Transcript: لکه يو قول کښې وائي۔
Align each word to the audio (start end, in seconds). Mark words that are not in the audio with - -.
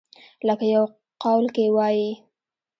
لکه 0.47 0.65
يو 0.73 0.83
قول 1.23 1.45
کښې 1.55 1.65
وائي۔ 1.75 2.07